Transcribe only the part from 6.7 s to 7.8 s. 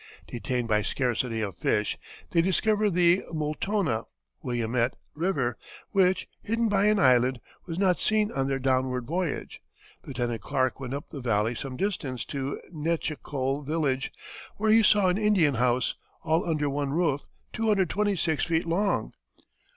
an island, was